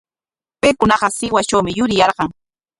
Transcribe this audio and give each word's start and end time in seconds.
Paykunaqa 0.61 1.07
Sihuastrawmi 1.17 1.71
yuriyarqan. 1.77 2.29